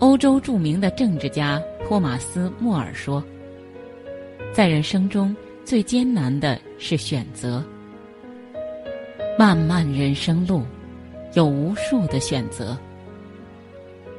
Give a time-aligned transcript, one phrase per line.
[0.00, 3.22] 欧洲著名的政治家托马斯·莫尔说
[4.52, 5.34] ：“在人生中
[5.64, 7.64] 最艰难的是选择。
[9.38, 10.62] 漫漫人生路，
[11.34, 12.76] 有无数的选择。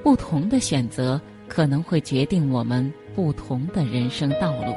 [0.02, 4.74] 不同的选择可能会决定我们不同的人生道路。”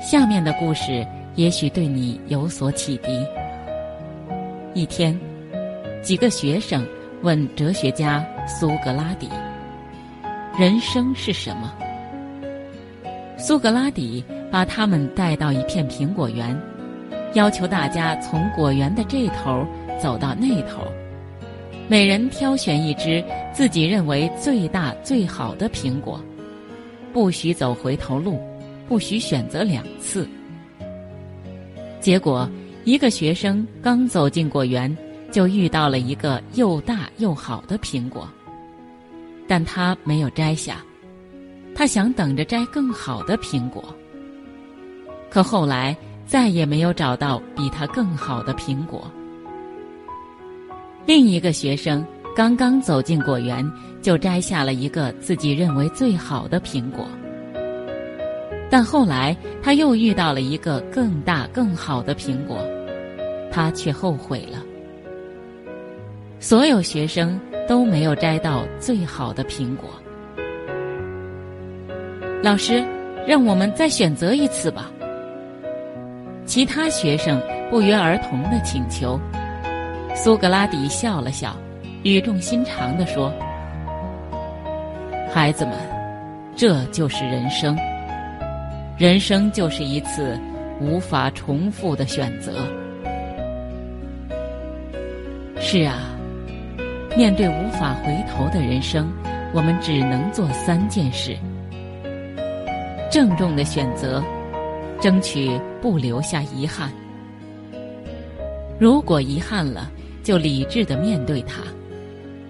[0.00, 3.26] 下面的故事也许对你有所启迪。
[4.74, 5.18] 一天，
[6.02, 6.86] 几个学生
[7.22, 9.28] 问哲学家苏格拉底
[10.58, 11.72] ：“人生是什么？”
[13.38, 16.58] 苏格拉底把他们带到一片苹果园，
[17.34, 19.66] 要求大家从果园的这头
[20.00, 20.82] 走到那头，
[21.88, 23.22] 每人挑选一只
[23.52, 26.20] 自己认为最大最好的苹果，
[27.12, 28.40] 不许走回头路。
[28.88, 30.26] 不许选择两次。
[32.00, 32.48] 结果，
[32.84, 34.96] 一个学生刚走进果园，
[35.30, 38.28] 就遇到了一个又大又好的苹果，
[39.46, 40.76] 但他没有摘下，
[41.74, 43.84] 他想等着摘更好的苹果。
[45.30, 49.10] 可后来再也没有找到比他更好的苹果。
[51.04, 57.06] 另一个学生刚刚走进果园，就摘下了一个自己认为最好的苹果。
[58.70, 62.58] 但后来他又遇到了一个更大更好的苹果，
[63.50, 64.62] 他却后悔了。
[66.40, 69.90] 所有学生都没有摘到最好的苹果。
[72.42, 72.84] 老师，
[73.26, 74.90] 让我们再选择一次吧。
[76.46, 79.18] 其他学生不约而同的请求。
[80.14, 81.56] 苏格拉底笑了笑，
[82.04, 83.32] 语重心长的说
[85.34, 85.74] ：“孩子们，
[86.56, 87.76] 这就是人生。”
[88.96, 90.38] 人生就是一次
[90.80, 92.52] 无法重复的选择。
[95.60, 96.17] 是啊，
[97.16, 99.12] 面对无法回头的人生，
[99.52, 101.36] 我们只能做三件事：
[103.10, 104.22] 郑重的选择，
[105.00, 106.88] 争取不留下遗憾；
[108.78, 109.90] 如果遗憾了，
[110.22, 111.62] 就理智的面对它，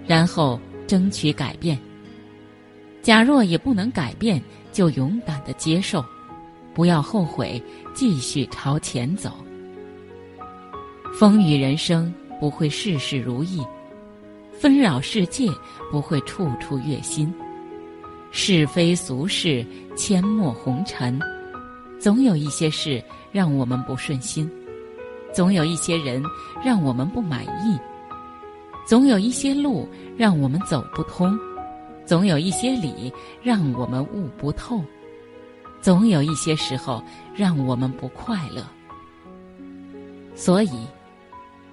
[0.06, 1.78] 然后争取改变；
[3.00, 6.04] 假若也不能改变，就勇敢的接受。
[6.74, 7.60] 不要后悔，
[7.94, 9.32] 继续朝前走。
[11.18, 13.64] 风雨人生不会事事如意，
[14.60, 15.48] 纷扰世界
[15.88, 17.32] 不会处处悦心，
[18.32, 19.64] 是非俗事
[19.94, 21.16] 阡陌红尘，
[22.00, 24.50] 总有一些事让我们不顺心，
[25.32, 26.20] 总有一些人
[26.60, 27.78] 让我们不满意，
[28.84, 31.38] 总有一些路让我们走不通，
[32.04, 34.82] 总有一些理让我们悟不透。
[35.80, 37.00] 总有一些时候
[37.32, 38.66] 让我们不快乐，
[40.34, 40.70] 所以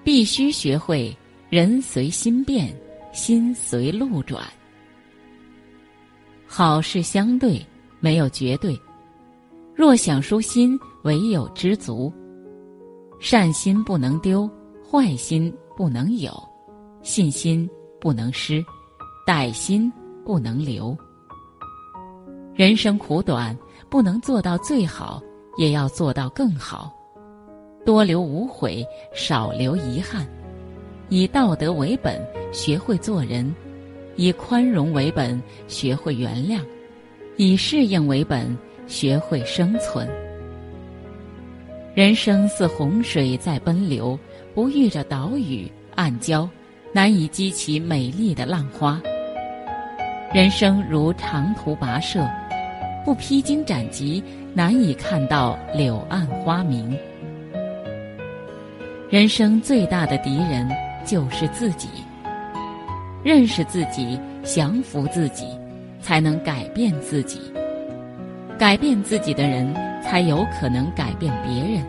[0.04, 1.14] 必须学会
[1.48, 2.74] 人随心变，
[3.12, 4.42] 心随路转。
[6.46, 7.64] 好事相对，
[8.00, 8.78] 没有绝对。
[9.74, 12.12] 若想舒心，唯有知足。
[13.20, 14.50] 善心不能丢，
[14.90, 16.32] 坏心不能有，
[17.02, 17.68] 信心
[18.00, 18.64] 不能失，
[19.26, 19.92] 歹心
[20.24, 20.96] 不能留。
[22.54, 23.56] 人生苦短。
[23.88, 25.22] 不能做到最好，
[25.56, 26.92] 也要做到更好。
[27.84, 28.84] 多留无悔，
[29.14, 30.26] 少留遗憾。
[31.08, 32.20] 以道德为本，
[32.52, 33.52] 学会做人；
[34.16, 36.60] 以宽容为本，学会原谅；
[37.36, 38.56] 以适应为本，
[38.86, 40.08] 学会生存。
[41.94, 44.18] 人生似洪水在奔流，
[44.54, 46.48] 不遇着岛屿暗礁，
[46.92, 49.00] 难以激起美丽的浪花。
[50.34, 52.26] 人生如长途跋涉。
[53.04, 54.20] 不披荆斩棘，
[54.52, 56.98] 难以看到柳暗花明。
[59.08, 60.68] 人生最大的敌人
[61.06, 61.88] 就是自己。
[63.24, 65.46] 认识自己，降服自己，
[66.00, 67.40] 才能改变自己。
[68.58, 71.84] 改变自己的人，才有可能改变别人。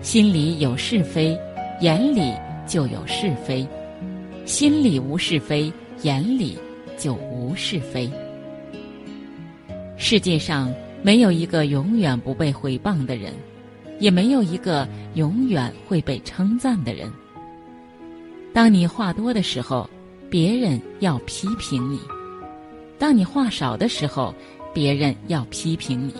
[0.00, 1.38] 心里有是非，
[1.80, 2.32] 眼里
[2.66, 3.66] 就有是非；
[4.44, 5.72] 心里无是非，
[6.02, 6.58] 眼里
[6.96, 8.10] 就无是非。
[9.96, 10.72] 世界上
[11.02, 13.32] 没有一个永远不被毁谤的人，
[13.98, 17.10] 也没有一个永远会被称赞的人。
[18.54, 19.90] 当你话多的时候，
[20.30, 21.98] 别人要批评你；
[22.96, 24.32] 当你话少的时候，
[24.72, 26.12] 别人要批评你；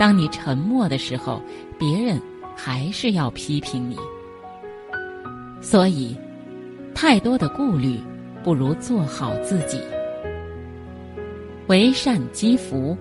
[0.00, 1.40] 当你沉默的时候，
[1.78, 2.20] 别人
[2.56, 3.96] 还是要批评你。
[5.60, 6.16] 所以，
[6.92, 8.00] 太多的顾虑，
[8.42, 9.80] 不如做好自己。
[11.68, 12.98] 为善积福，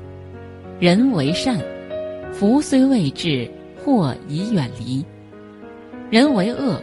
[0.79, 1.59] 人为善，
[2.31, 3.49] 福虽未至，
[3.83, 5.03] 祸已远离；
[6.11, 6.79] 人为恶，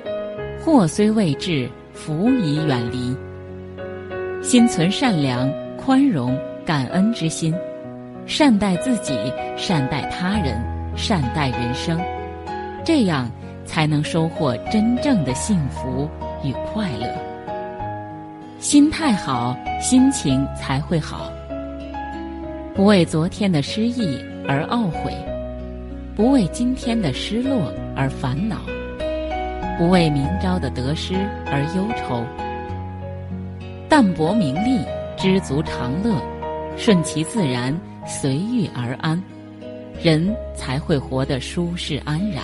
[0.65, 3.15] 祸虽未至，福已远离。
[4.43, 6.35] 心存善良、宽容、
[6.65, 7.55] 感恩之心，
[8.25, 9.13] 善待自己，
[9.59, 10.59] 善待他人，
[10.97, 12.01] 善待人生，
[12.83, 13.31] 这样
[13.67, 16.09] 才能收获真正的幸福
[16.43, 17.15] 与快乐。
[18.59, 21.31] 心态好，心情才会好。
[22.75, 24.19] 不为昨天的失意
[24.49, 25.13] 而懊悔，
[26.17, 28.57] 不为今天的失落而烦恼，
[29.76, 31.15] 不为明朝的得失
[31.47, 32.25] 而忧愁。
[33.88, 34.85] 淡泊名利，
[35.17, 36.15] 知足常乐，
[36.76, 39.23] 顺其自然，随遇而安，
[40.03, 42.43] 人才会活得舒适安然。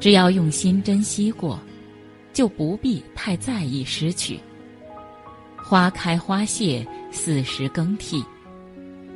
[0.00, 1.58] 只要用心珍惜过，
[2.32, 4.38] 就不必太在意失去。
[5.56, 8.24] 花开花谢，四时更替，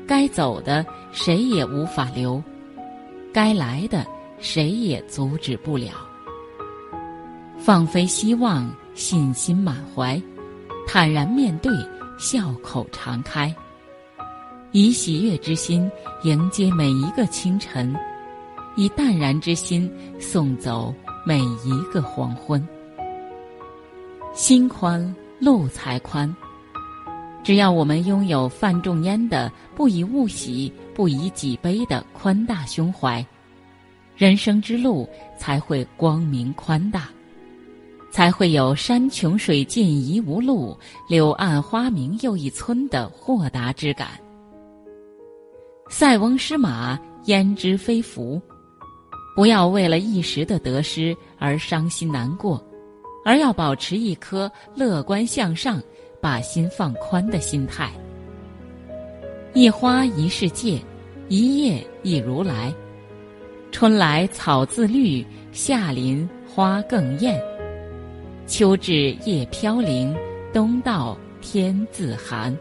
[0.07, 2.43] 该走的谁也无法留，
[3.33, 4.05] 该来的
[4.43, 5.93] 谁也阻止不了。
[7.57, 8.71] 放飞希望。
[8.95, 10.21] 信心满怀，
[10.87, 11.73] 坦然面对，
[12.19, 13.51] 笑口常开，
[14.73, 15.91] 以喜悦之心
[16.25, 17.97] 迎接每一个清晨，
[18.77, 19.91] 以淡然之心
[20.21, 22.63] 送走每一个黄昏。
[24.35, 25.03] 心宽
[25.41, 26.31] 路才宽，
[27.43, 33.27] 只要我们拥有范仲淹的“不以物喜，不以己悲”的宽大胸怀，
[34.23, 37.09] 人生之路才会光明宽大。
[38.13, 40.79] 才会有山穷水尽疑无路，
[41.09, 44.11] 柳暗花明又一村的豁达之感。
[45.91, 48.41] 塞翁失马，焉知非福？
[49.35, 52.65] 不要为了一时的得失而伤心难过，
[53.25, 55.83] 而要保持一颗乐观向上、
[56.21, 57.91] 把心放宽的心态。
[59.53, 60.81] 一花一世界，
[61.29, 62.73] 一叶一如来。
[63.73, 67.41] 春来草自绿，夏临花更艳。
[68.47, 70.15] 秋至叶飘零，
[70.53, 72.57] 冬到天自寒。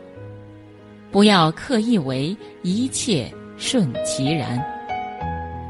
[1.12, 4.60] 不要刻意为，一切顺其然。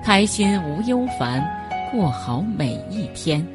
[0.04, 1.44] 开心无忧烦，
[1.92, 3.46] 过好每一天。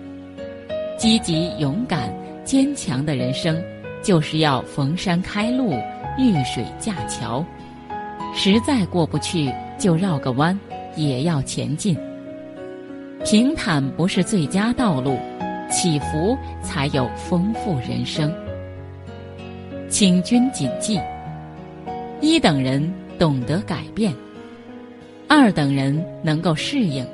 [0.98, 2.12] 积极勇敢
[2.44, 3.62] 坚强的人生，
[4.02, 5.72] 就是要逢山开路，
[6.18, 7.44] 遇水架桥。
[8.34, 10.58] 实在过不去，就绕个弯，
[10.96, 11.96] 也要前进。
[13.24, 15.16] 平坦不是最佳道路。
[15.68, 18.32] 起伏才有丰富人生。
[19.88, 21.00] 请君谨记：
[22.20, 22.88] 一等人
[23.18, 24.14] 懂得改变，
[25.26, 27.04] 二等人能够适应，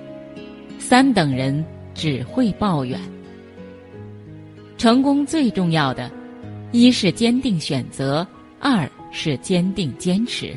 [0.79, 1.65] 三等人
[1.95, 3.01] 只会抱怨。
[4.77, 6.11] 成功最重要的，
[6.73, 8.27] 一是坚定选择，
[8.61, 10.55] 二是坚定坚持。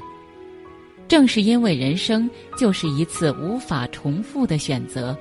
[1.07, 5.15] 正是因为人生就是一次无法重复的选择。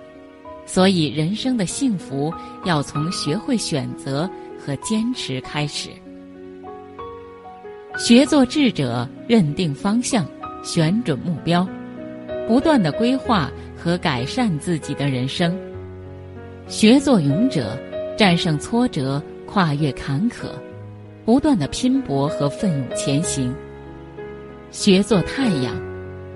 [0.66, 2.32] 所以，人生的幸福
[2.64, 4.28] 要从学会选择
[4.58, 5.90] 和坚持开始。
[7.98, 10.26] 学做智者，认定方向，
[10.64, 11.68] 选准目标，
[12.48, 15.52] 不断的规划和改善自己的人生；
[16.66, 17.78] 学做勇者，
[18.16, 20.46] 战胜挫折，跨越坎坷，
[21.26, 23.52] 不断的拼搏和奋勇前行；
[24.74, 25.72] 学做太阳，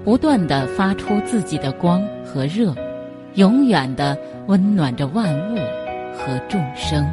[0.04, 2.72] 不断的发出自己的光和热。
[3.34, 5.56] 永远的温暖着万物
[6.16, 7.04] 和众生。